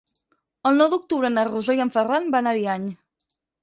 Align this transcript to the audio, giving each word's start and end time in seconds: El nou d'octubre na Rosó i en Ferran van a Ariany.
El 0.69 0.79
nou 0.79 0.89
d'octubre 0.95 1.31
na 1.35 1.45
Rosó 1.51 1.79
i 1.79 1.87
en 1.89 1.95
Ferran 1.99 2.35
van 2.39 2.51
a 2.53 2.59
Ariany. 2.59 2.93